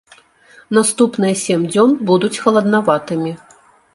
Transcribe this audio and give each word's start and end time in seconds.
Наступныя 0.77 1.35
сем 1.43 1.61
дзён 1.73 1.93
будуць 2.09 2.33
халаднаватымі. 2.45 3.31